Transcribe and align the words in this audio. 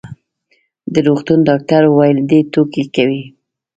د 0.93 0.95
روغتون 1.07 1.39
ډاکټر 1.49 1.81
وویل: 1.87 2.17
دی 2.29 2.39
ټوکې 2.51 2.83
کوي. 2.95 3.23